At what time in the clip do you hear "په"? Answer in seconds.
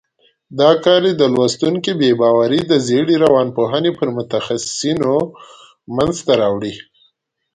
3.99-4.03